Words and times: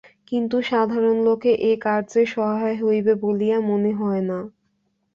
কিন্তু 0.27 0.57
সাধারণ 0.69 1.17
লোকে 1.27 1.51
এ 1.61 1.81
কার্যে 1.81 2.21
সহায় 2.33 2.77
হইবে 2.81 3.13
বলিয়া 3.23 3.57
মনে 3.69 3.91
হয় 3.93 4.23
না। 4.29 4.39